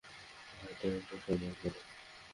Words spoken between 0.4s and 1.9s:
ভাই, টেলেন্টের সম্মান করো।